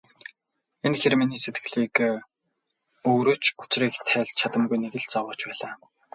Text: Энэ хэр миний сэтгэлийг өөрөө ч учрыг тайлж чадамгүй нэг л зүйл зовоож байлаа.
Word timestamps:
Энэ 0.85 0.97
хэр 1.01 1.13
миний 1.19 1.41
сэтгэлийг 1.43 1.95
өөрөө 3.09 3.37
ч 3.43 3.45
учрыг 3.61 3.93
тайлж 4.09 4.31
чадамгүй 4.39 4.77
нэг 4.79 4.93
л 4.93 4.95
зүйл 5.01 5.11
зовоож 5.13 5.39
байлаа. 5.47 5.73